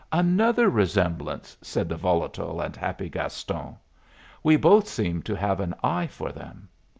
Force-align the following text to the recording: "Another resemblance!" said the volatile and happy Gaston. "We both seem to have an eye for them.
"Another 0.11 0.67
resemblance!" 0.67 1.55
said 1.61 1.87
the 1.87 1.95
volatile 1.95 2.59
and 2.59 2.75
happy 2.75 3.07
Gaston. 3.07 3.75
"We 4.41 4.55
both 4.57 4.87
seem 4.87 5.21
to 5.21 5.35
have 5.35 5.59
an 5.59 5.75
eye 5.83 6.07
for 6.07 6.31
them. 6.31 6.69